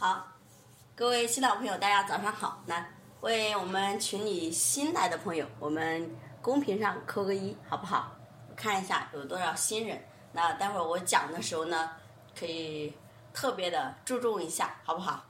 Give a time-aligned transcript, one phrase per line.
[0.00, 0.28] 好，
[0.94, 2.62] 各位新老朋友，大家早上好。
[2.66, 2.88] 来，
[3.20, 6.08] 为我们群里新来的朋友，我们
[6.40, 8.16] 公屏上扣个一，好不好？
[8.54, 10.00] 看一下有多少新人。
[10.30, 11.90] 那待会儿我讲的时候呢，
[12.38, 12.94] 可以
[13.34, 15.24] 特别的注重一下，好不好？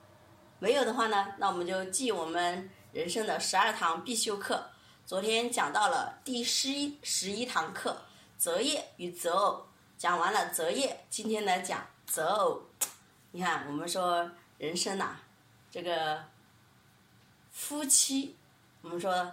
[0.58, 4.62] 没有的话呢，那我们就记我们人生的十二堂必修课。
[5.06, 7.96] 昨天讲到了第十一十一堂课，
[8.36, 9.66] 择业与择偶，
[9.96, 12.62] 讲完了择业，今天来讲择偶。
[13.30, 15.16] 你看，我们说人生呐，
[15.70, 16.24] 这个
[17.52, 18.36] 夫妻，
[18.82, 19.32] 我们说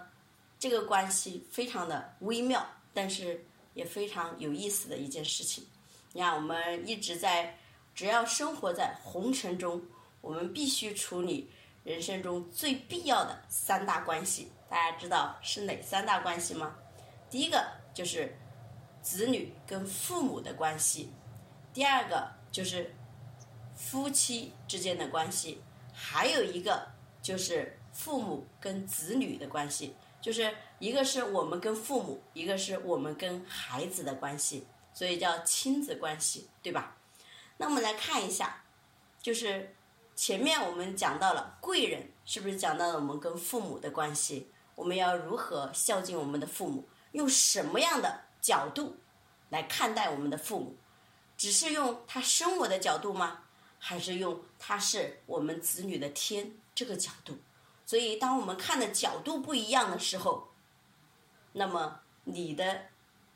[0.58, 2.64] 这个关系非常的微妙，
[2.94, 5.66] 但是也非常有意思的一件事情。
[6.12, 7.58] 你看，我们一直在，
[7.94, 9.82] 只要生活在红尘中，
[10.20, 11.50] 我们必须处理
[11.84, 14.50] 人生中最必要的三大关系。
[14.68, 16.74] 大家知道是哪三大关系吗？
[17.28, 18.36] 第一个就是
[19.02, 21.10] 子女跟父母的关系，
[21.74, 22.94] 第二个就是
[23.76, 25.62] 夫妻之间的关系，
[25.92, 26.88] 还有一个
[27.22, 36.96] 就是父母跟子女的关系，就是一个是我们跟父母，一个是我们跟孩子的关系，所以叫亲子关系，对吧？
[37.58, 38.64] 那我们来看一下，
[39.20, 39.74] 就是
[40.14, 44.50] 前面我们讲到了贵人，是不是讲到了我们跟父母的关系？
[44.74, 46.88] 我们要如何孝敬我们的父母？
[47.12, 48.96] 用什么样的角度
[49.48, 50.76] 来看待我们的父母？
[51.36, 53.44] 只是用他生我的角度吗？
[53.78, 57.38] 还是用他是我们子女的天这个角度？
[57.84, 60.48] 所以，当我们看的角度不一样的时候，
[61.52, 62.86] 那么你的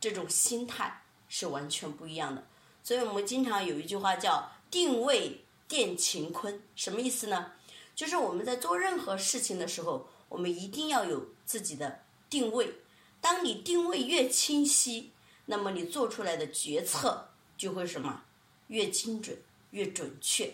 [0.00, 2.47] 这种心态是完全不一样的。
[2.82, 7.52] 所以我们经常有一句话叫“定位定乾坤”，什么意思呢？
[7.94, 10.08] 就是我们在做任何事情的时候。
[10.30, 12.77] 我们一定要有自己的定位。
[13.20, 15.10] 当你定位越清晰，
[15.47, 18.22] 那么你做出来的决策就会什么
[18.69, 19.36] 越精准、
[19.70, 20.52] 越准确。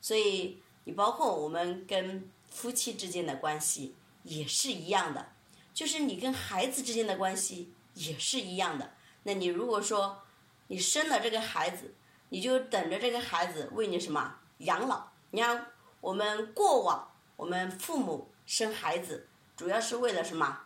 [0.00, 5.32] 所以，你包括我们跟夫妻之间的关系也是一样的，
[5.74, 8.92] 就是你跟孩子之间的关系也是一样的。
[9.24, 10.22] 那你如果说
[10.68, 11.94] 你生了这个孩子，
[12.28, 15.08] 你就等着这个孩子为你什么养老？
[15.30, 15.66] 你看，
[16.00, 18.30] 我们过往我们父母。
[18.48, 20.60] 生孩子主要是为了什么？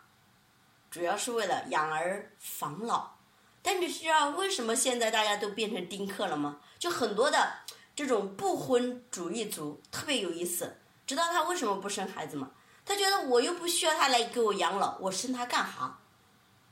[0.88, 3.14] 主要是为了养儿防老。
[3.60, 6.60] 但你知道为什么现在大家都变成丁克了吗？
[6.78, 7.54] 就很多的
[7.94, 10.76] 这种不婚主义族特别有意思。
[11.06, 12.50] 知道他为什么不生孩子吗？
[12.84, 16.00] 他觉得我又不需要他来给我养老，我生他干哈？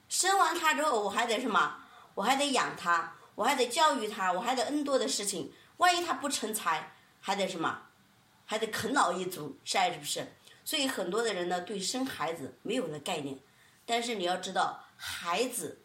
[0.08, 1.76] 生完他之后我还得什么？
[2.14, 5.52] 我还得养他，我还得教育他，我还得 N 多的事情。
[5.76, 7.82] 万一他不成才，还得什么？
[8.44, 10.26] 还得啃老一族，是还是不是？
[10.64, 13.38] 所以很多的人呢，对生孩子没有了概念，
[13.86, 15.80] 但是你要知道，孩子，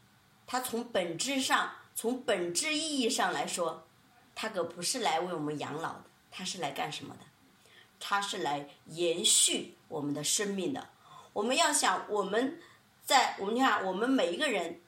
[0.47, 3.87] 他从本质上，从本质意义上来说，
[4.35, 7.21] 他可不是来为我们养老的，他是来干什么的？
[7.99, 10.89] 他是来延续我们的生命的。
[11.33, 12.61] 我们要想，我们
[13.03, 14.81] 在我们看，我们每一个人，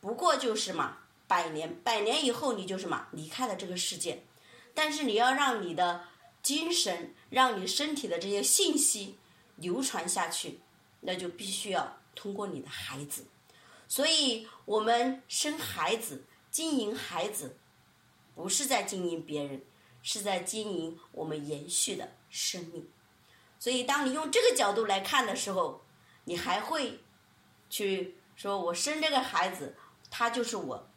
[0.00, 4.22] 不过就是嘛，百年，百年以后你就什么离开了这个世界，
[4.72, 6.04] 但是你要让你的。
[6.42, 9.18] 精神让你身体的这些信息
[9.56, 10.58] 流传下去，
[11.00, 13.26] 那就必须要通过你的孩子。
[13.86, 17.58] 所以，我们生孩子、经营孩子，
[18.40, 19.62] 不是在经营别人，
[20.02, 22.88] 是在经营我们延续的生命。
[23.58, 25.84] 所以，当你用这个角度来看的时候，
[26.24, 27.00] 你还会
[27.68, 29.76] 去说：“我生这个孩子，
[30.10, 30.88] 他就是我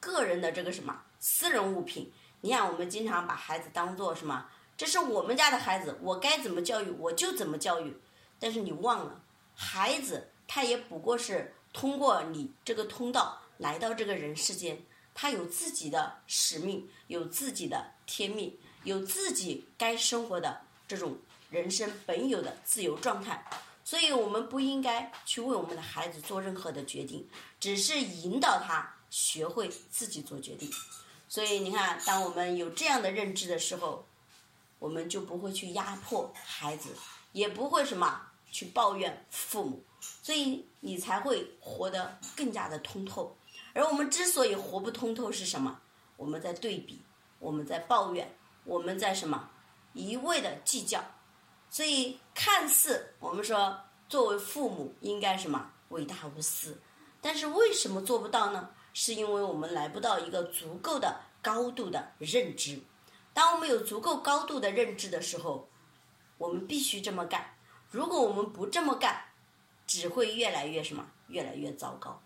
[0.00, 2.10] 个人的这个什么私人物品。”
[2.40, 4.48] 你看，我们经常把孩子当做什么？
[4.78, 7.94] 这是我们家的孩子，我该怎么教育我就怎么教育。
[8.38, 9.20] 但是你忘了，
[9.54, 14.82] 孩子他也不过是通过你这个通道来到这个人世间，
[15.20, 21.18] 他有自己的使命，有自己的天命，有自己该生活的这种
[21.50, 23.44] 人生本有的自由状态。
[23.84, 27.28] 所以我们不应该去为我们的孩子做任何的决定，
[27.58, 30.70] 只是引导他学会自己做决定。
[31.28, 34.06] 所以你看，当我们有这样的认知的时候，
[34.78, 36.88] 我们就不会去压迫孩子，
[37.32, 39.84] 也不会什么去抱怨父母，
[40.22, 43.36] 所以你才会活得更加的通透。
[43.72, 45.80] 而我们之所以活不通透是什么？
[46.16, 47.02] 我们在对比，
[47.38, 49.50] 我们在抱怨，我们在什么
[49.92, 51.02] 一味的计较。
[51.68, 53.78] 所以看似我们说
[54.08, 56.80] 作为父母应该什么伟大无私，
[57.20, 58.70] 但是为什么做不到呢？
[58.92, 62.80] 是因为我们来不到一个足够的高度的认知。
[63.32, 65.68] 当我们有足够高度的认知的时候，
[66.38, 67.54] 我们必须这么干。
[67.88, 69.24] 如果我们不这么干，
[69.86, 71.06] 只会越来越什么？
[71.28, 72.20] 越来越糟糕。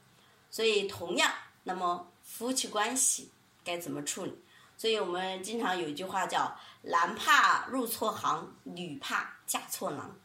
[0.55, 1.33] 所以，同样，
[1.65, 3.29] 那么夫妻关系
[3.65, 4.41] 该怎么处理？
[4.77, 10.17] 所以我们经常有一句话叫“男怕入错行，女怕嫁错郎”。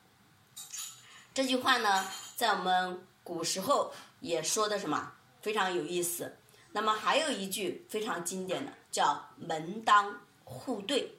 [1.33, 5.11] 这句话呢，在我们古时候也说的什么
[5.41, 6.37] 非常有意思。
[6.73, 11.17] 那么还有一句非常经典的，叫“门当户对”。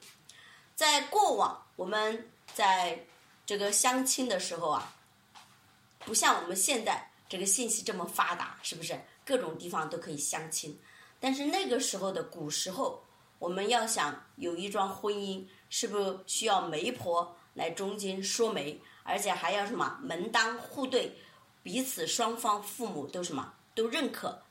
[0.73, 3.05] 在过往，我们在
[3.45, 4.93] 这个相亲的时候啊，
[6.05, 8.99] 不像我们现在这个信息这么发达，是不是？
[9.23, 10.77] 各种地方都可以相亲。
[11.17, 13.01] 但是那个时候的古时候，
[13.39, 21.15] 我们要想有一桩婚姻，是不是需要媒婆来中间说媒，而且还要什么门当户对，
[21.63, 24.43] 彼此双方父母都什么都认可，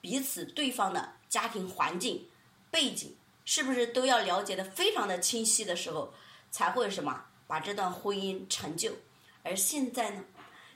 [0.00, 2.26] 彼此对方的家庭环境
[2.70, 3.14] 背景
[3.44, 6.14] 是不是都要了解的非常的清晰的时候，
[6.50, 8.92] 才会什么把这段婚姻成就。
[9.42, 10.24] 而现在呢，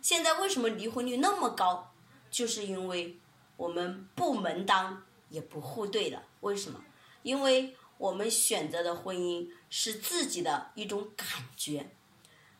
[0.00, 1.92] 现在为什么离婚率那么高？
[2.30, 3.18] 就是因为
[3.56, 5.02] 我们不门当。
[5.30, 6.84] 也不互对了，为什么？
[7.22, 11.88] 因为我们选择的婚姻是自己的一种感觉。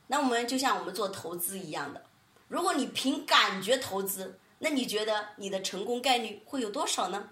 [0.06, 2.06] 那我们就像我们做投资一样的，
[2.46, 7.30] 如果你凭感觉投资，那你觉得你的成功概率会有多少呢？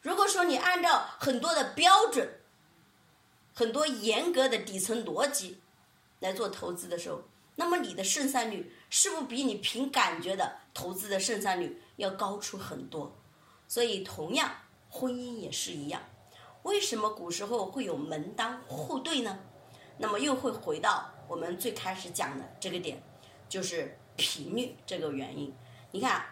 [0.00, 2.38] 如果说你按照很多的标准、
[3.52, 5.58] 很多严格的底层逻辑
[6.20, 7.24] 来做投资的时候，
[7.56, 13.16] 那么你的胜算率是不比你凭感觉的投资的胜算率要高出很多？
[13.66, 14.50] 所以，同样。
[14.90, 16.00] 婚姻也是一样，
[16.62, 19.38] 为什么古时候会有门当户对呢？
[19.98, 23.02] 那么又会回到我们最开始讲的这个点，
[23.50, 25.54] 就是频率这个原因。
[25.90, 26.24] 你看，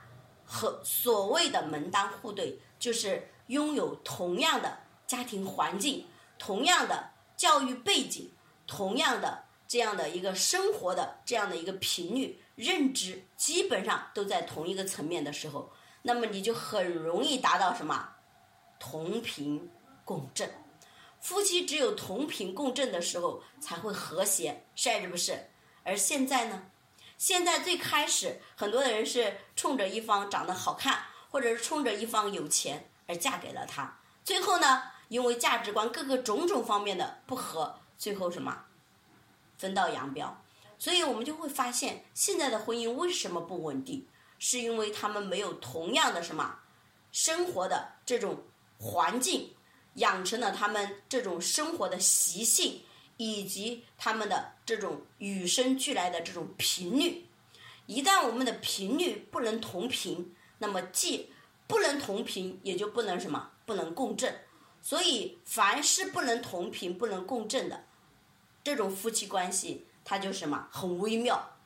[0.47, 6.07] 和所谓的门当户对，就是拥有同样的家庭环境、
[6.39, 8.33] 同样的教育背景、
[8.67, 15.71] 同样的这样的一个生活的这样的一个频率、认知，基本上都在同一个层面的时候，
[16.03, 18.15] 那么你就很容易达到什么？
[18.79, 19.71] 同频
[20.05, 20.51] 共振，
[21.21, 25.49] 夫妻只有同频共振的时候才会和谐，是还是不是？
[25.85, 26.65] 而现在呢？
[27.19, 38.65] 现在最开始，很多的人是冲着一方长得好看，或者是冲着一方有钱而嫁给了他，最后呢，因为价值观各个种种方面的不合，最后什么
[39.57, 40.43] 分道扬镳。
[40.79, 44.07] 所以我们就会发现，现在的婚姻为什么不稳定？
[44.39, 46.59] 是因为他们没有同样的什么
[47.13, 48.43] 生活的这种。
[48.79, 49.55] 环境
[49.95, 52.83] 养成了他们这种生活的习性，
[53.17, 57.25] 以及他们的这种与生俱来的这种频率。
[57.87, 61.31] 一旦我们的频率不能同频，那么既
[61.67, 64.43] 不能同频，也就不能什么不能共振。
[64.83, 67.87] 所以，凡是不能同频、不能共振的
[68.63, 71.59] 这种夫妻关系，它就什么很微妙，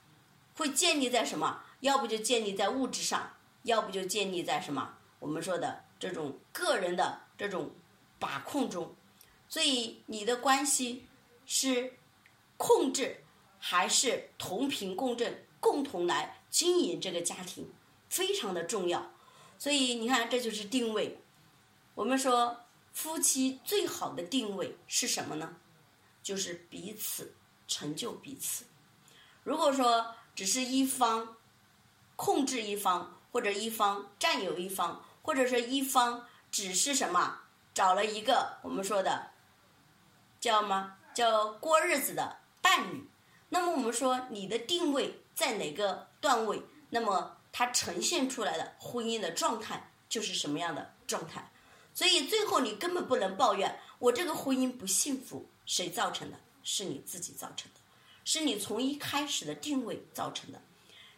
[0.57, 1.63] 会建立在什么？
[1.79, 3.31] 要不就建立在物质上，
[3.63, 4.97] 要不就建立在什么？
[5.21, 5.85] 我们说的。
[6.01, 7.71] 这种个人的这种
[8.19, 8.97] 把控中，
[9.51, 11.05] 所以你的关系
[11.45, 11.93] 是
[12.57, 13.23] 控制
[13.59, 17.71] 还是同频共振，共同来经营这个家庭，
[18.09, 19.13] 非常的重要。
[19.59, 21.19] 所以你看，这就是定位。
[21.95, 22.59] 我们说
[22.95, 25.55] 夫妻最好的定位是什么呢？
[26.23, 27.35] 就是彼此
[27.71, 28.67] 成就彼此。
[29.45, 31.37] 如果说只是一方
[32.17, 35.03] 控制一方，或者一方占有一方。
[35.23, 37.43] 或者是一方只是什么
[37.75, 39.31] 找了一个我们说的
[40.41, 40.97] 叫吗？
[41.13, 43.07] 叫过日子的伴侣。
[43.51, 46.63] 那么我们说你的定位在哪个段位？
[46.89, 51.53] 那么它呈现出来的婚姻的状态就是什么样的状态？
[51.95, 56.39] 所以最后你根本不能抱怨我这个婚姻不幸福，谁造成的？
[56.63, 57.81] 是你自己造成的，
[58.25, 60.61] 是你从一开始的定位造成的。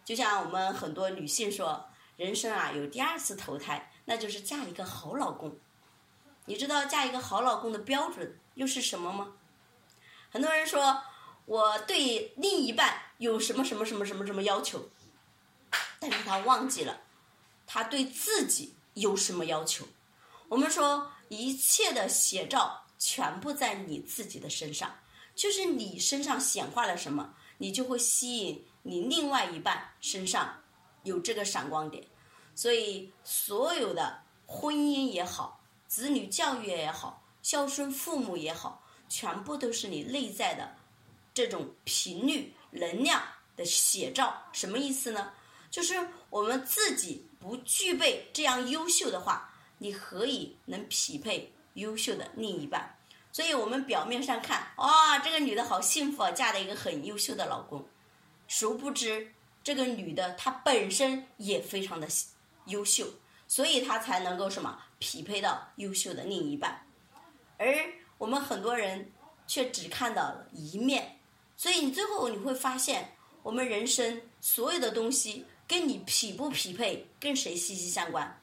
[0.05, 3.89] 就像我们很多女性说，人生啊有第二次投胎。
[4.05, 5.57] 那就是嫁一个好老公，
[6.47, 9.35] 你知道嫁一个好老公的标准又是什么吗？
[10.29, 11.05] 很多人说
[11.45, 14.91] 我对另一半有什么什么什么什么什么要求，
[16.01, 17.03] 但是他忘记了
[17.65, 19.87] 他对自己有什么要求。
[20.49, 24.99] 我们说一切的写照全部在你自己的身上，
[25.35, 30.63] 就是你身上显化了什么，你就会吸引你另外一半身上
[31.03, 32.07] 有这个闪光点。
[32.55, 40.77] 所以，所有的婚姻也好，子女教育也好，孝顺父母也好，全部都是你内在的
[41.33, 43.23] 这种频率、能量
[43.57, 44.43] 的写照。
[44.53, 45.33] 什么意思呢？
[45.71, 52.99] 就是我们自己不具备这样优秀的话，你何以能匹配优秀的另一半？
[53.33, 57.85] 所以我们表面上看，哇，这个女的好幸福啊，嫁了一个很优秀的老公。
[58.47, 59.33] 殊不知，
[59.65, 62.07] 这个女的她本身也非常的。
[62.67, 63.05] 优秀，
[63.49, 66.81] 所以她才能够什么匹配到优秀的另一半。
[67.59, 67.75] 而
[68.19, 69.11] 我们很多人
[69.49, 71.19] 却只看到了一面，
[71.57, 78.41] 所以你最后你会发现，我们人生所有的东西跟你匹不匹配，跟谁息息相关？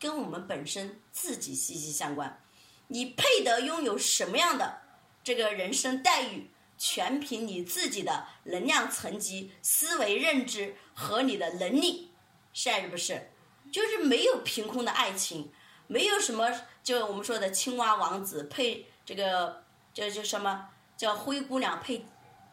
[0.00, 2.42] 跟我们本身自己息息相关。
[2.88, 4.82] 你配得拥有什么样的
[5.24, 12.12] 这个人生待遇，全凭你自己的能量层级、思维认知和你的能力，
[12.52, 13.30] 是还是不是？
[13.72, 15.52] 就是没有凭空的爱情，
[15.86, 16.50] 没有什么
[16.82, 22.04] 就我们说的青蛙王子配这个叫叫什么叫灰姑娘配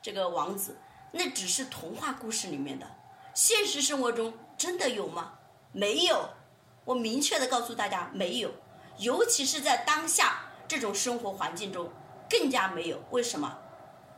[0.01, 0.77] 这个王子，
[1.11, 2.89] 那只是童话故事里面的。
[3.33, 5.33] 现实生活中真的有吗？
[5.71, 6.29] 没有，
[6.85, 8.53] 我明确的告诉大家，没有。
[8.99, 11.91] 尤其是在当下这种生活环境中，
[12.29, 13.03] 更加没有。
[13.11, 13.57] 为什么？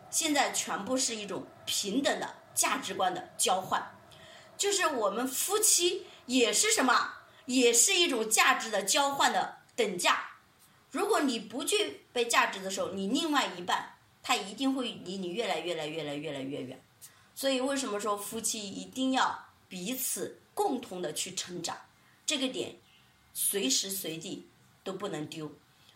[0.09, 3.95] 现在全部是一种平等的价值观的交换，
[4.57, 7.13] 就是我们夫妻也是什么，
[7.45, 10.31] 也是一种价值的交换的等价。
[10.89, 16.83] 如果你不具备价值的时候，你另外一半他一定会离你越来越来越来越来越远。
[17.33, 21.77] 所以为什么说夫妻一定要彼此共同的去成长？
[22.25, 22.75] 这个点
[23.33, 24.49] 随时随地。
[24.83, 25.51] 都不能丢，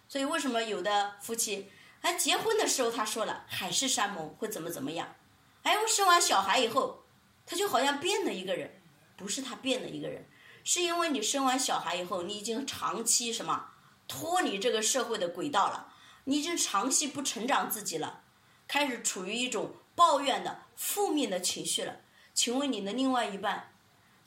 [0.07, 1.69] 所以为什么有的夫妻，
[2.01, 5.15] 他结婚的时候他说了海誓山盟会怎么怎么样，
[5.63, 7.03] 哎，我生完小孩以后，
[7.45, 8.81] 他就好像变了一个人，
[9.17, 10.27] 不是他变了一个人，
[10.63, 13.71] 是因为你生完小孩以后，你已经长期什么
[14.07, 15.91] 脱离这个社会的轨道了，
[16.25, 18.21] 你已经长期不成长自己了，
[18.67, 21.97] 开始处于一种抱怨的负面的情绪了。
[22.33, 23.71] 请问你的另外一半，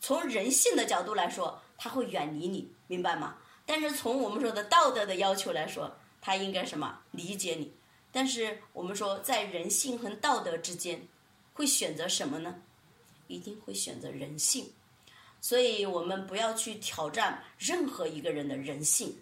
[0.00, 3.36] 从人性的角度来说，他会远离你，明白吗？
[3.68, 7.70] 但是从我们说的道德的要求来说，他应该什么理解你？
[8.10, 11.06] 但是我们说在人性和道德之间，
[11.52, 12.62] 会选择什么呢？
[13.26, 14.72] 一定会选择人性。
[15.42, 19.14] 所以我们不要去挑战任何一个人的人性，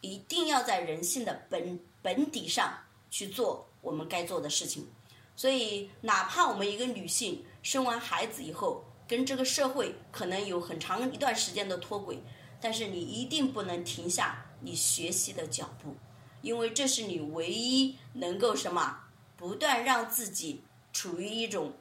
[0.00, 2.72] 一定要在人性的本本底上
[3.10, 4.86] 去做我们该做的事情。
[5.34, 12.22] 所以哪怕我们一个女性生完孩子以后，跟这个社会可能有很长一段时间的脱轨。
[12.60, 15.96] 但是你一定不能停下你学习的脚步，
[16.42, 19.00] 因为这是你唯一能够什么
[19.36, 20.62] 不断让自己
[20.92, 21.72] 处于一种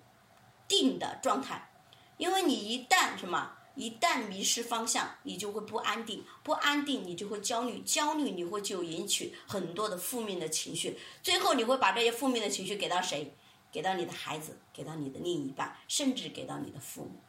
[0.67, 1.71] 定的状态。
[2.17, 13.33] 因为你一旦什么一旦迷失方向，你就会不安定，不安定你就会焦虑，焦虑你会就引起很多的负面的情绪，最后你会把这些负面的情绪给到谁？
[13.71, 17.21] 给到你的孩子，给到你的另一半，甚至给到你的父母，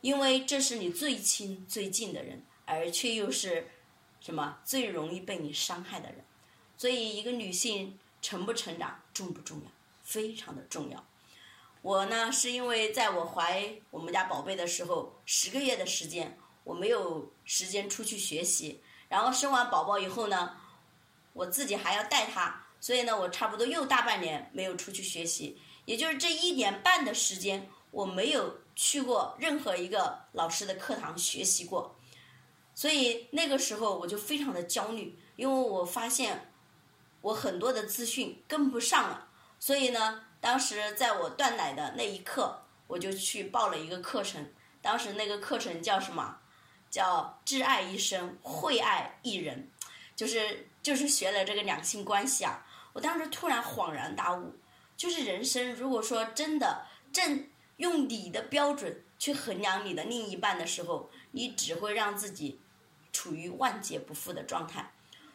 [0.00, 2.42] 因为这是你最亲最近的人。
[2.78, 3.68] 而却又是
[4.20, 6.24] 什么最容易被你伤害的人？
[6.76, 9.70] 所以，一个女性成不成长重不重要？
[10.02, 11.04] 非常的重要。
[11.82, 18.80] 我呢，是因为在我怀我们家宝贝的时候，十个月的时间，我没有时间出去学习。
[19.08, 20.56] 然后生完宝宝以后呢，
[21.32, 25.58] 我自己还要带他，所以呢，我差不多又大半年没有出去学习。
[25.86, 31.96] 也就是这一年半的时间，我没有去过任何一个老师的课堂学习过。
[32.80, 36.50] 所以那个时候我就非常的焦虑，因为我发现
[37.20, 39.28] 我很多的资讯跟不上了。
[39.58, 44.50] 所以呢，当时在我断奶的那一刻，我就去报了一个课程。
[44.80, 46.38] 当时那个课程叫什么？
[46.90, 49.68] 叫“挚爱一生，惠爱一人”，
[50.16, 52.66] 就是就是学了这个两性关系啊。
[52.94, 54.54] 我当时突然恍然大悟，
[54.96, 57.46] 就是人生如果说真的正
[57.76, 62.58] 用你的标准去衡量你的另一半的时候，你只会让自己。
[63.12, 64.92] 处于万劫不复的状态，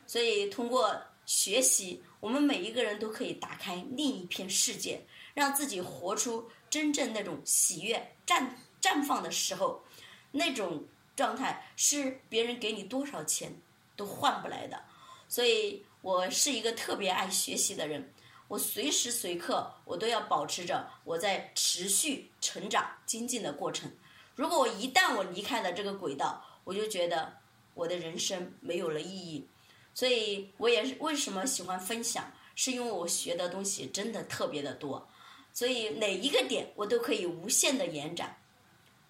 [0.07, 5.01] 所以通过学习，我们每一个人都可以打开另一片世界，
[5.33, 8.47] 让自己活出真正那种喜悦绽
[8.81, 9.83] 绽放的时候，
[10.31, 13.51] 那种状态是别人给你多少钱
[13.95, 14.79] 都换不来的。
[15.27, 18.13] 所以我是一个特别爱学习的人，
[18.47, 23.91] 我随时随刻我都要保持着我在持续成长精进的过程。
[24.35, 27.33] 如果我一旦我离开了这个轨道，我就觉得。
[27.75, 29.47] 我的人生没有了意义，
[29.93, 35.07] 所以我也是为什么喜欢分享，是因为我学的东西真的特别的多，
[35.53, 38.41] 所以哪一个点我都可以无限的延展，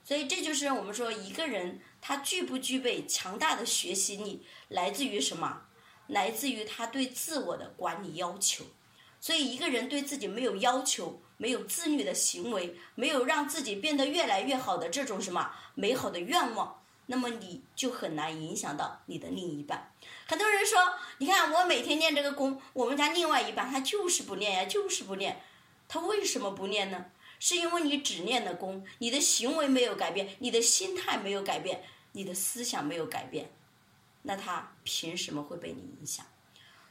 [0.04, 5.62] 所以这就是我们说一个人他具不具备强大的学习力，来自于什么？
[6.08, 8.66] 来自于他对自我的管理要求。
[9.20, 16.85] 所以一个人对自己没有要求，没有自律的行为，没有让自己变得越来越好的这种什么美好的愿望。
[17.08, 19.92] 那么你就很难影响到你的另一半。
[20.28, 20.80] 很多人说，
[21.20, 25.42] 你看我每天练这个功，我们家另外一半他就是不练呀，就是不练。
[25.88, 27.06] 他为什么不练呢？
[27.40, 31.84] 是因为你只练了功，你的行为没有改变，你的心态没有改变，
[32.14, 33.52] 你的思想没有改变，
[34.24, 36.26] 那他凭什么会被你影响？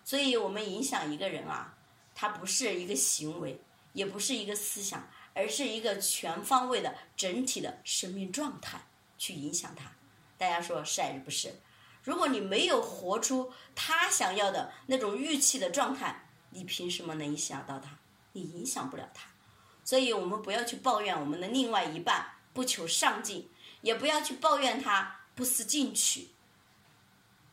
[0.04, 1.74] 所以我们影响一个人啊，
[2.14, 3.58] 他不是一个行为，
[3.94, 8.78] 也不是一个思想，而是一个全方位的整体的生命状态
[9.16, 9.90] 去影响他。
[10.36, 11.54] 大家说是还是不是？
[12.02, 17.98] 如果你没有活出他想要的那种预期的状态，你凭什么能影响到他？
[18.32, 19.26] 你影响不了他。
[19.84, 23.48] 所以我们不要去抱怨我们的另外一半不求上进，
[23.80, 26.28] 也不要去抱怨他不思进取。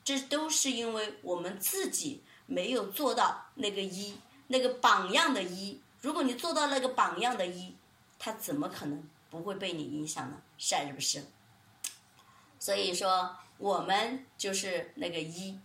[0.03, 5.79] 这都是因为我们自己没有做到那个一，那个榜样的一。
[6.01, 7.75] 如果你做到那个榜样的一，
[8.17, 10.41] 他怎么可能不会被你影响呢？
[10.57, 11.23] 是还是不是？
[12.61, 15.59] 所以说，我们就是那个一。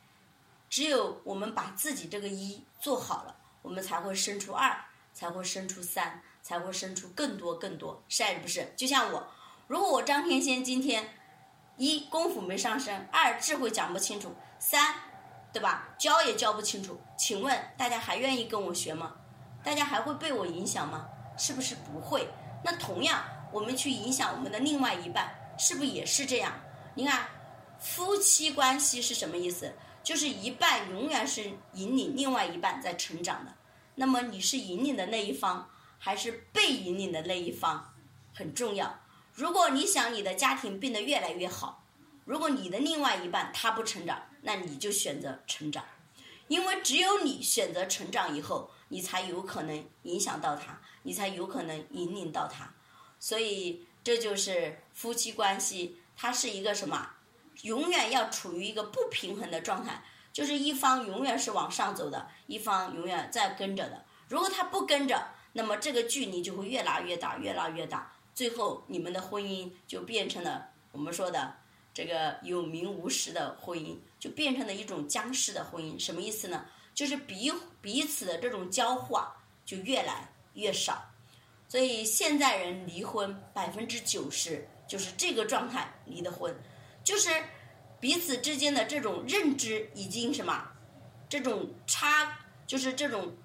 [0.70, 4.74] 只有我们把自己这个一做好了，我们才会生出二，
[5.12, 8.02] 才会生出三，才会生出更多更多。
[8.08, 8.72] 是还是不是？
[8.74, 9.28] 就像我，
[9.68, 11.10] 如果我张天仙今天。
[11.78, 14.94] 一功夫没上升，二智慧讲不清楚，三，
[15.52, 15.94] 对吧？
[15.98, 16.98] 教也教不清楚。
[17.18, 19.14] 请问大家还愿意跟我学吗？
[19.62, 21.06] 大家还会被我影响吗？
[21.36, 22.30] 是不是不会？
[22.64, 23.22] 那同样，
[23.52, 26.54] 我们去影响我们的另外一半，是不是也是这样？
[26.96, 27.28] 你看，
[27.78, 29.70] 夫妻关系是什么意思？
[30.02, 33.54] 就是一半永远是引领另外一半在成长的。
[33.96, 37.94] 那么你是引领的那一方，还是被引领的那一方？
[38.34, 38.98] 很重要。
[39.34, 41.84] 如果你想你的家庭变得越来越好，
[42.24, 45.84] 如果你的另外一半他不成长，那你就选择成长，
[46.48, 52.72] 因为只有你选择成长以后，你才有可能影响到他，你才有可能引领到他。
[53.18, 57.10] 所以这就是夫妻关系，它是一个什么？
[57.62, 64.04] 永远要处于一个不平衡的状态，就是一方永远是往上走的，一方永远在跟着的。
[64.28, 68.12] 如果他不跟着，那么这个距离就会越拉越大，越拉越大。
[68.34, 71.54] 最后，你们的婚姻就变成了我们说的
[71.94, 75.98] 这个有名无实的婚姻，就变成了一种僵尸的婚姻。
[75.98, 76.66] 什么意思呢？
[76.94, 79.32] 就是彼彼此的这种交互啊，
[79.64, 81.02] 就越来越少。
[81.68, 86.54] 所以现在人离婚百分之九十就是这个状态离的婚，
[87.02, 87.30] 就是
[87.98, 90.72] 彼此之间的这种认知已经什么，
[91.28, 93.36] 这种差就是这种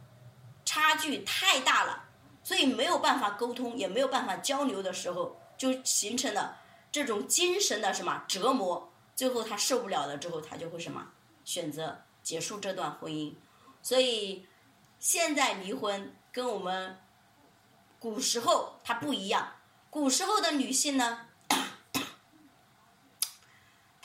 [0.66, 2.10] 差距太大了。
[2.44, 6.58] 所以没有办法沟通，也没有办法交流的时候，就形成了
[6.92, 8.92] 这种精神的什么折磨。
[9.16, 11.12] 最后他受不了了之后，他就会什么
[11.46, 13.36] 选择结束这段婚姻。
[13.84, 14.48] 所以
[15.00, 17.00] 现在离婚跟我们
[18.00, 19.54] 古时候它不一样。
[19.92, 21.28] 古时候的女性呢，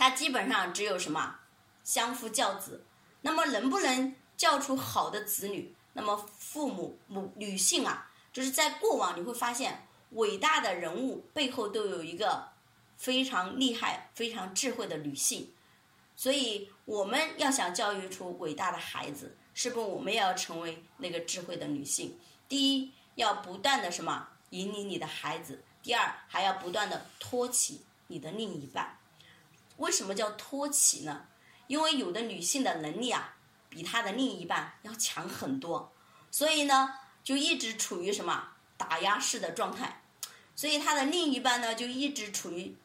[0.08, 1.40] 她基本上只有什么
[1.82, 2.84] 相夫教子。
[3.22, 5.74] 那么能不能教出好的子女？
[5.94, 8.08] 那么父母母女性啊。
[8.32, 12.46] 就是在过往，你会发现伟大的人物背后都有一个
[12.96, 15.52] 非常厉害、非常智慧的女性，
[16.14, 22.16] 所以我们要想教育出伟大的孩子，是不是我们也要成为那个智慧的女性？
[22.46, 28.98] 第一，要不断的什么引领你的孩子；第二，还要不断的托起你的另一半。
[29.76, 31.26] 为什么叫托起呢？
[31.66, 33.34] 因为有的女性的能力啊，
[33.68, 35.92] 比她的另一半要强很多，
[36.30, 36.94] 所以呢。
[37.26, 40.00] 就一直处于什么打压式的状态，
[40.54, 42.76] 所以她的另一半呢，就一直处于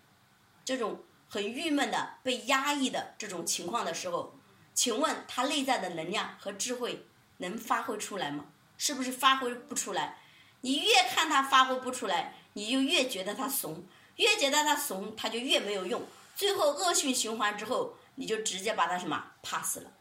[0.66, 4.34] 这种很郁闷的被压抑的这种情况的时候，
[4.74, 7.06] 请问他内在的能量和智慧
[7.38, 8.46] 能发挥出来吗？
[8.80, 10.18] 是不是发挥不出来？
[10.62, 16.02] 你越看他发挥不出来，你就越觉得他怂，越觉得他怂，他就越没有用，
[16.36, 19.92] 最后恶性循环之后，你就直接把他什么 pass 了，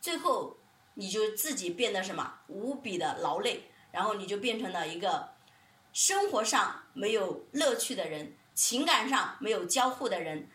[0.00, 0.56] 最后
[0.94, 3.70] 你就自己变得什么无比的劳累。
[3.90, 5.30] 然后你就变成了一个
[5.94, 10.50] 生活上没有乐趣的人，情感上没有交互的人，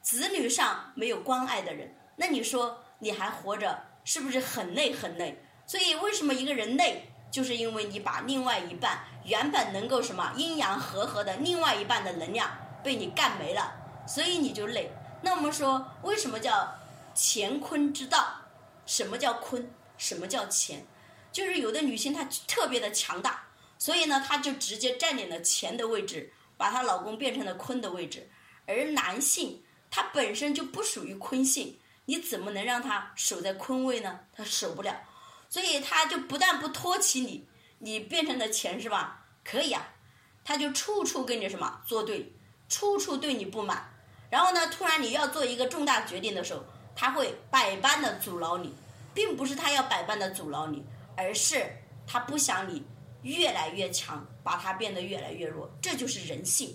[0.00, 1.94] 子女上没有关爱的人。
[2.16, 5.44] 那你说你还活着，是不是很累很累？
[5.66, 12.50] 所以为什么一个人累，就是因为你把另外一半原本能够什么阴阳和合的另外一半的能量
[12.82, 13.79] 被你干没了，
[14.10, 14.90] 所以你就累。
[15.22, 16.76] 那我们说为什么叫
[17.14, 18.40] 乾坤之道？
[18.84, 19.72] 什么叫坤？
[19.96, 20.82] 什么叫乾？
[21.30, 23.44] 就是有的女性她特别的强大，
[23.78, 28.28] 所以呢，她就直接占领了乾的位置，把她老公变成了坤的位置。
[28.66, 34.18] 而男性他本身就不属于坤性，你怎么能让他守在坤位呢？
[34.32, 35.04] 他守不了，
[35.48, 37.46] 所以他就不但不托起你，
[37.78, 39.26] 你变成了乾是吧？
[39.44, 39.94] 可以啊，
[40.42, 42.32] 他就处处跟你什么作对，
[42.68, 43.88] 处处对你不满。
[44.30, 46.64] 然后呢，突然你要做一个重大决定的时候，
[46.96, 48.72] 他会百般的阻挠你，
[49.12, 50.82] 并不是他要百般的阻挠你。
[51.16, 51.70] 而是
[52.06, 52.82] 他不想你
[53.20, 56.74] 越来越强，把他变得越来越弱，这就是人性。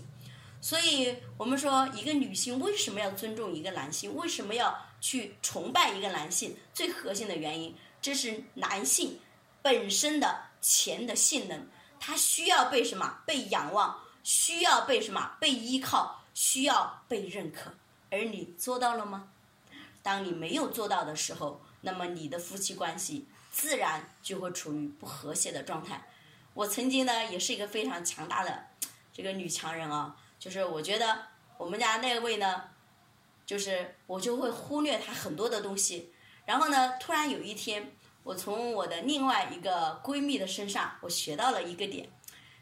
[0.62, 4.16] 所以我们说，一个女性为什么要尊重一个男性？
[4.16, 6.56] 为什么要去崇拜一个男性？
[6.76, 9.20] 最核心的原因，这是男性
[9.64, 11.68] 本身的钱的性能，
[12.00, 13.18] 他需要被什么？
[13.26, 15.32] 被仰望，需要被什么？
[15.40, 17.74] 被依靠，需要被认可。
[18.12, 19.30] 而你做到了吗？
[20.04, 26.08] 当你没有做到的时候，那么你的夫妻关系自然就会处于不和谐的状态。
[26.54, 28.68] 我曾经呢，也是一个非常强大的
[29.12, 31.24] 这个女强人啊，就是我觉得
[31.58, 32.70] 我们家那位呢，
[33.46, 36.14] 就是我就会忽略他很多的东西。
[36.46, 37.92] 然后呢，突然有一天，
[38.24, 42.08] 我从我的另外一个闺蜜的身上，我学到了一个点。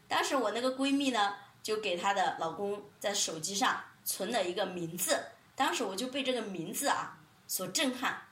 [0.08, 5.18] 当时我那个闺蜜呢，就给她的老公在手机上存了一个名字，
[5.56, 7.18] 当时我就被这个名字啊。
[7.46, 8.22] 所震撼，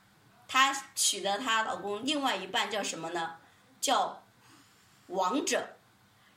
[0.47, 3.37] 她娶的她老公另外一半叫什么呢？
[3.81, 4.23] 叫
[5.07, 5.77] 王者。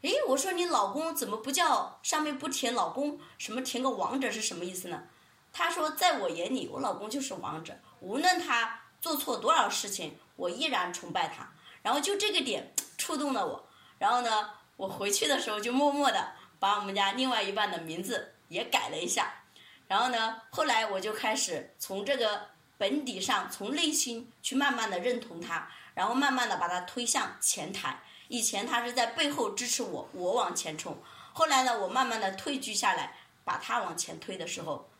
[0.03, 5.05] 诶，我说你老公怎么不叫上面不填老公，什么填个王者是什么意思呢？
[5.53, 11.51] 她说，在我眼里，我老公就是王者，无论他做错多少事情，我依然崇拜他。
[11.83, 13.67] 然后就这个点触动了我。
[13.99, 19.43] 然后呢，我回去的时候就默默的把我们家另外一半的名字也改了一下。
[19.89, 22.49] 然后呢，后来我就开始从这个。
[22.79, 28.03] 本底上从内心去慢慢的认同他，然后慢慢的把他推向前台。
[28.29, 30.95] 以前他是在背后支持我，我往前冲。
[31.33, 34.91] 后来呢，我慢慢的退居下来，把他往前推的时候，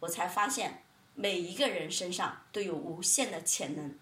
[0.00, 0.82] 我才发现
[1.14, 3.94] 每一个人身上都有无限的潜能。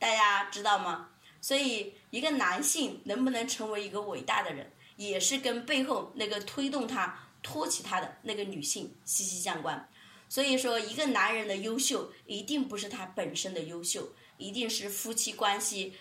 [0.00, 1.10] 大家知道吗？
[1.40, 9.88] 所以一个男性能不能成为一个伟大的人，也是跟背后那个推动他、托起他的那个女性息息相关。
[10.28, 15.94] 所以说，一个男人的优秀，一定不是他本身的优秀，一定是夫妻关系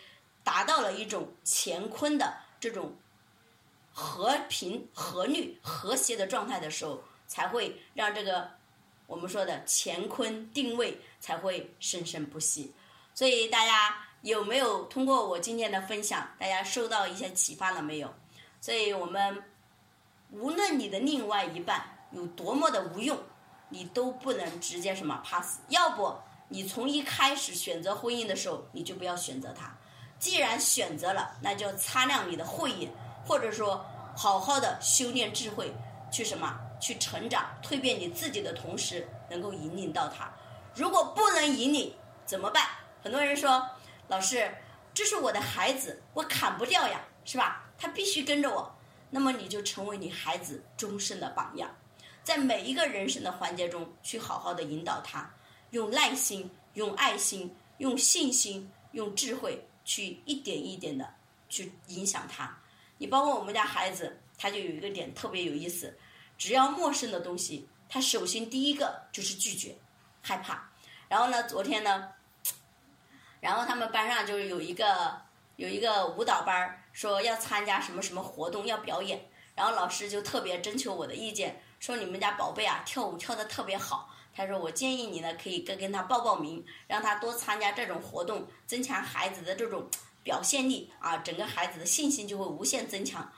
[0.43, 2.95] 达到了一种乾坤的这种
[3.91, 8.49] 和平、和律、和谐的状态的时候，才会让这个
[9.05, 12.73] 我们说的乾坤定位才会生生不息。
[13.13, 18.11] 所以大家有没有通过我今天的分享，大家受到一些启发了没有？
[18.63, 19.43] 所以我们
[20.31, 23.19] 无论你的另外一半有多么的无用。
[23.69, 26.15] 你都不能直接什么 pass，要不
[26.47, 29.75] 你从一开始选择婚姻的时候，你就不要选择他。
[30.19, 32.91] 既然选择了，那就擦亮你的慧眼，
[33.25, 33.83] 或者说
[34.15, 35.73] 好好的修炼智慧，
[36.11, 40.31] 去什么去成长、蜕变你自己的同时，能够引领到他。
[40.75, 41.95] 如果不能引领，
[42.27, 42.67] 怎么办？
[43.01, 43.67] 很多人说，
[44.07, 44.55] 老师，
[44.93, 47.62] 这是我的孩子，我砍不掉呀，是吧？
[47.77, 48.73] 他必须跟着我。
[49.09, 51.69] 那么你就成为你孩子终身的榜样。
[52.23, 55.29] 在每一个人生的环节中，去好好的引导他，
[55.71, 61.13] 用耐心、用爱心、用信心、用智慧，去一点一点的
[61.49, 62.57] 去影响他。
[62.97, 65.95] 你包括我们家孩子，他就有一个点特别有意思，
[66.37, 69.75] 只要陌生的东西，他首先第一个就是拒绝，
[70.21, 70.71] 害怕。
[71.09, 72.09] 然后呢，昨天呢，
[73.41, 75.21] 然后他们班上就是有一个
[75.63, 81.63] 有一个舞蹈班说要参加什么什么活动要表演，然后老师就特别征求我的意见。
[81.79, 84.13] 说你们家宝贝啊，跳舞跳得特别好。
[84.35, 89.89] 他说我建议你呢，可以跟跟他报报名，让他多参加这种活动，增强孩子的这种
[90.21, 93.31] 表现力啊，整个孩子的信心就会无限增强。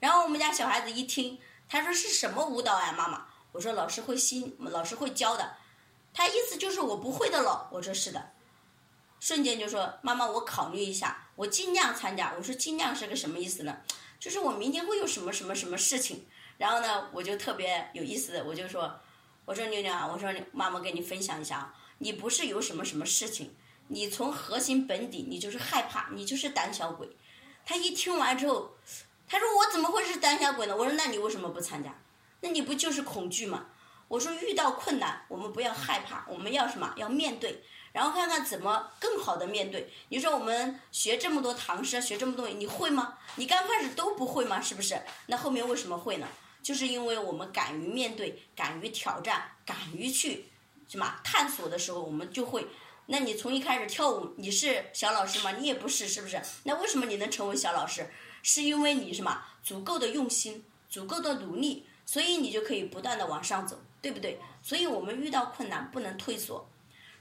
[0.00, 3.26] 然后我们家小孩子一听，他说是什么舞蹈呀，妈妈？
[3.52, 5.56] 我说老师会新，老师会教的。
[6.14, 7.68] 他意思就是我不会的了。
[7.70, 8.30] 我说是的，
[9.20, 12.34] 瞬间就说妈妈，我考虑一下，我尽量参加。
[12.36, 13.78] 我说尽量是个什么意思呢？
[14.18, 16.26] 就是我明天会有什么什么什么事情。
[16.58, 18.98] 然后呢，我就特别有意思，我就说，
[19.44, 23.54] 我说妞妞啊，我说妈妈跟你分享一下啊，你不是有什么什么事情，
[23.88, 27.08] 你从核心本底，你就是害怕，你就是胆小鬼。
[27.66, 28.74] 他一听完之后，
[29.28, 30.74] 他说我怎么会是胆小鬼呢？
[30.74, 31.94] 我说那你为什么不参加？
[32.40, 33.66] 那你不就是恐惧吗？
[34.08, 36.94] 我说遇到困难，我们不要害怕，我们要什么？
[36.96, 37.62] 要面对，
[37.96, 39.90] 然后看看怎么更好的面对。
[40.10, 43.16] 你说我们学这么多唐诗，学这么多，你会吗？
[43.36, 44.60] 你刚开始都不会吗？
[44.60, 45.00] 是不是？
[45.28, 46.28] 那后面为什么会呢？
[46.62, 50.44] 就是因为我们敢于面对、敢于挑战、敢于去
[50.86, 52.66] 什么探索的时候，我们就会。
[53.06, 55.52] 那你从一开始跳舞，你是小老师吗？
[55.52, 56.38] 你也不是，是不是？
[56.64, 58.06] 那为什么你能成为小老师？
[58.42, 64.38] 是因为你什么足够的用心、足够的努力，所以你就可以不断的往上走，对不对？
[64.62, 66.68] 所以我们遇到困难不能退缩。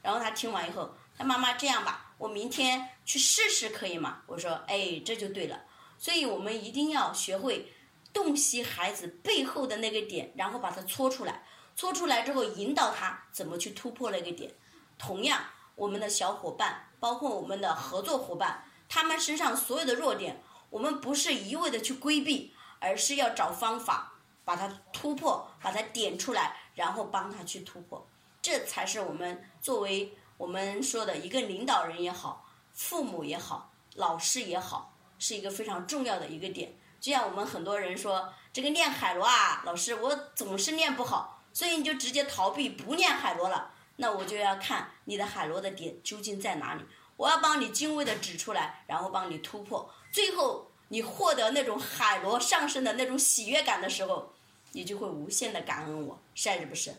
[0.06, 4.22] 然后他听完以后，他妈妈这样吧，我明天去试试可以吗？
[4.28, 5.60] 我说，哎，这就对了。
[5.98, 7.72] 所以我们一定要学会。
[8.13, 11.44] 洞悉孩子背后的那个点，然后把它搓出来，
[11.76, 14.50] 搓出来之后引导他怎么去突破那个点。
[14.98, 15.44] 同样，
[15.76, 24.13] 我们的小伙伴，包括我们的合作伙伴，他们身上所有的弱点，我们不是一味的去规避，而是要找方法
[24.46, 28.08] 把它突破，把它点出来，然后帮他去突破。
[28.41, 36.71] 这才是我们作为我们说的一个领导人也好，父母也好，老师也好，是一个非常重要的一个点。
[37.01, 43.71] 就像我们很多人说，这个练海螺啊，老师我总是练不好，所以你就直接逃避不练海螺了。
[43.95, 46.84] 那我就要看你的海螺的点究竟在哪里，
[47.17, 49.91] 我要帮你精微的指出来，然后帮你突破。
[50.12, 54.32] 最后你获得那种海螺上升的那种喜悦感的时候，
[54.73, 56.93] 你就会无限的感恩我，是还是不是？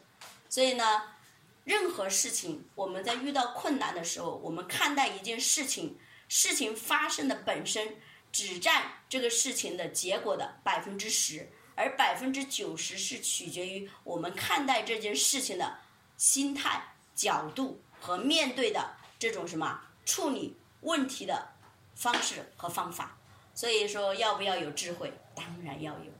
[0.48, 1.02] 所以呢，
[1.66, 5.98] 任何事情我们在遇到困难的时候，我们看待一件事情，
[6.28, 7.96] 事情发生的本身
[8.32, 15.78] 只占这个事情的结果的百分之十，而百分之九十是取决于我们看待这件事情的。
[16.18, 16.82] 心态、
[17.14, 21.46] 角度和面对的这种什么处理问题的
[21.94, 23.18] 方式和方法，
[23.54, 25.12] 所以说要不要有智慧？
[25.34, 26.10] 当然要有。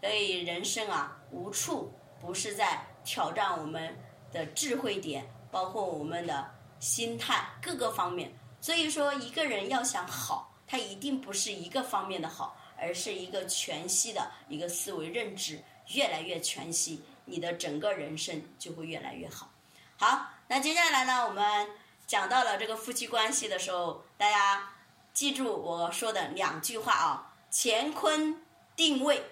[0.00, 3.98] 所以人生啊，无处不是在挑战我们
[4.32, 8.32] 的智慧点，包括我们的心态各个方面。
[8.60, 15.62] 所以说，一个人要想好，他一定不是一个方面的好，而是一个全息的一个思维认知，
[15.94, 17.02] 越来越全息。
[17.24, 19.50] 你的整个人生就会越来越好。
[19.96, 21.68] 好，那接下来呢，我们
[22.06, 24.70] 讲到了这个夫妻关系的时候，大家
[25.12, 28.42] 记住我说的两句话啊：乾坤
[28.74, 29.24] 定位，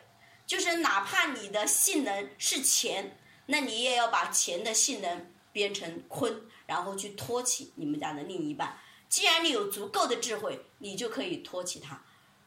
[0.46, 3.16] 就是哪怕你的性能是钱，
[3.50, 8.78] 那你也要把钱的性能变成坤，然后去托起你们家的另一半。
[9.08, 11.96] 既然你有足够的智慧，你就可以托起他；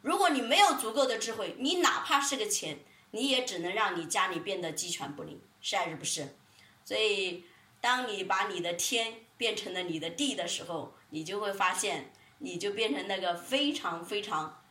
[0.02, 2.80] 如果你没有足够的智慧，你哪怕是个钱。
[3.16, 6.36] 你也只能让你家里变得鸡犬不宁，是还是不是？
[6.84, 7.46] 所以，
[7.80, 14.64] 当你把你的天变成了你的地的时候，你就会发现，你就变成那个非常非常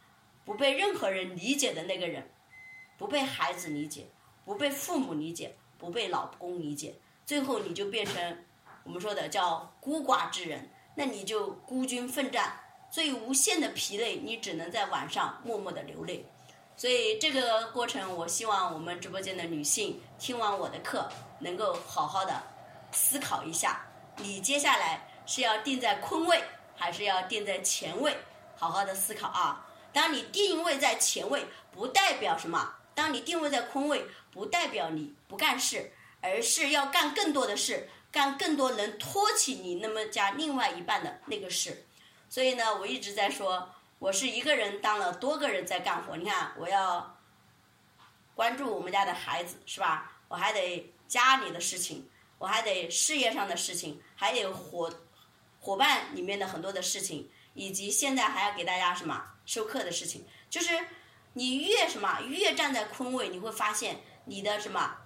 [0.45, 2.35] 不被任何人理解的那个人，
[2.99, 4.09] 不被孩子理解，
[4.45, 6.95] 不被父母理解，不被老公理解，
[7.27, 8.45] 最后你就变成
[8.85, 12.57] 我们说的叫孤寡之人，那你就孤军奋战，
[12.89, 16.25] 最无限的疲累，你只能在晚上默默的流泪。
[16.77, 21.09] 所以这个过程，我希望我们直播间的女性听完我的课，
[21.41, 22.41] 能够好好的
[22.93, 23.85] 思考一下，
[24.19, 26.41] 你接下来是要定在坤位，
[26.77, 28.17] 还是要定在前位？
[28.57, 29.67] 好好的思考啊！
[29.93, 32.61] 当你定位在前位，不代表什么；
[32.95, 41.87] 当你定位在坤位，不代表你不干事，而是要干更多的事，干更多能托起你那么家另外一半的那个事。
[42.29, 43.69] 所以呢，我一直在说。
[43.99, 47.17] 我是一个人当了多个人在干活，你看我要
[48.35, 50.11] 关注我们家的孩子是吧？
[50.27, 54.93] 我还得家里的事情，我还得事业上的事情，还得伙
[55.61, 60.27] 伙伴里面的很多的事情，以及现在还要给大家什么授课的事情。
[60.51, 60.85] 就是
[61.35, 64.97] 你越什么越站在坤位，你会发现你的什么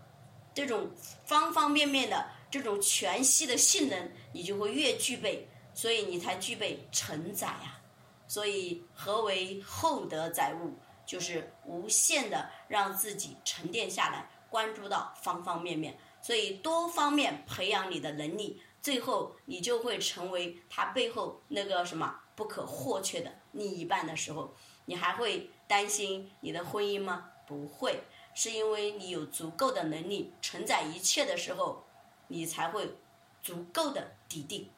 [0.54, 0.90] 这种
[1.24, 7.80] 方方面面的这种全息的性能，你就会越具备，所以你才具备承载呀。
[8.28, 10.74] 所以，何为厚德载物？
[11.06, 15.96] 就是无限的让自己沉淀下来，关注到方方面面。
[16.20, 24.52] 所以，多方面培养你的能力，最后你就会成为他背后那个什么不可或缺的另一半的时候，
[24.86, 27.30] 你还会担心你的婚姻吗？
[27.46, 28.02] 不会，
[28.36, 31.86] 是因为你有足够的能力承载一切的时候，
[32.28, 32.98] 你才会
[33.42, 34.70] 足够的笃定。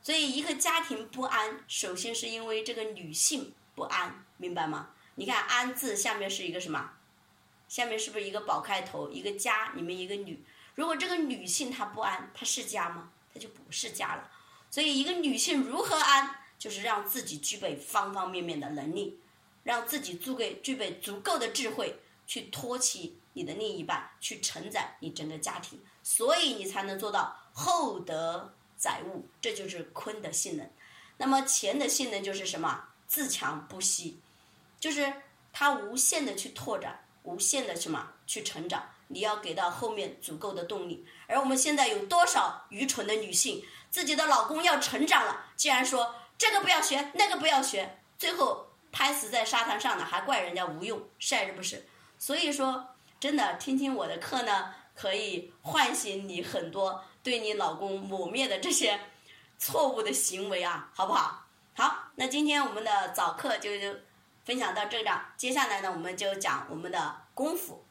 [0.00, 4.94] 所以，一个家庭不安，首先是因为这个女性不安，明白吗？
[5.16, 6.92] 你看“安”字下面是一个什么？
[7.68, 9.10] 下面是不是一个宝开头？
[9.10, 10.42] 一个家里面一个女。
[10.74, 13.12] 如果这个女性她不安，她是家吗？
[13.34, 14.30] 她就不是家了。
[14.70, 19.20] 所以，一个女性如何安，就是让自己具备方方面面的能力，
[19.64, 28.52] 让自己足够具备足够的智慧，去托起你的另一半，去承载你整个家庭，所以你才能做到厚德。
[28.78, 30.70] 载物，这就是坤的性能。
[31.16, 32.88] 那么乾的性能就是什么？
[33.08, 34.20] 自强不息，
[34.78, 35.10] 就是
[35.50, 38.86] 它无限的去拓展，无限的什么去成长。
[39.08, 41.06] 你要给到后面足够的动力。
[41.26, 51.86] 而我们现在有多少愚蠢的女性，自己的老公要成长了，竟然说这个不要学，那个不要学，最后拍死在沙滩上的，还怪人家无用，是还是不是？
[52.18, 52.88] 所以说，
[53.20, 57.02] 真的听听我的课呢，可以唤醒你很多。
[57.22, 59.00] 对你老公抹灭的这些
[59.58, 61.46] 错误的行为啊，好不好？
[61.74, 63.94] 好，那今天我们的早课就就
[64.44, 65.34] 分享到这了。
[65.36, 67.85] 接下来呢，我们就讲我们的功夫。